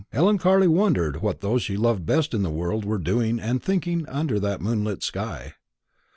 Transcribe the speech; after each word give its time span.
Ellen 0.11 0.39
Carley 0.39 0.67
wondered 0.67 1.21
what 1.21 1.41
those 1.41 1.61
she 1.61 1.77
loved 1.77 2.07
best 2.07 2.33
in 2.33 2.41
the 2.41 2.49
world 2.49 2.85
were 2.85 2.97
doing 2.97 3.39
and 3.39 3.61
thinking 3.61 4.01
of 4.07 4.15
under 4.15 4.39
that 4.39 4.59
moonlit 4.59 5.03
sky. 5.03 5.53